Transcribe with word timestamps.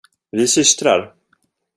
Vi 0.31 0.43
är 0.43 0.47
systrar! 0.47 1.15